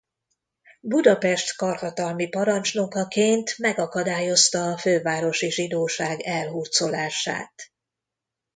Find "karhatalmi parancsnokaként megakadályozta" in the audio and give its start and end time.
1.57-4.63